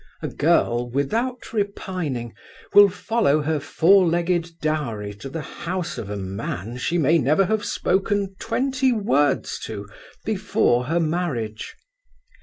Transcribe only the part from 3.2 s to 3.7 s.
her